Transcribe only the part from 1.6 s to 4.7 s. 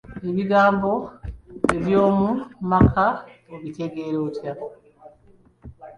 eby'omu maka obitegeera otya?